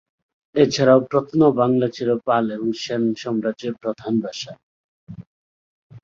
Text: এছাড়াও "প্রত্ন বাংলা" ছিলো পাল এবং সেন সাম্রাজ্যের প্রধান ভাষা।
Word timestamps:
এছাড়াও 0.55 0.99
"প্রত্ন 1.09 1.39
বাংলা" 1.59 1.87
ছিলো 1.87 2.15
পাল 2.27 2.45
এবং 2.51 2.69
সেন 2.75 3.03
সাম্রাজ্যের 3.15 3.73
প্রধান 3.81 4.13
ভাষা। 4.21 4.53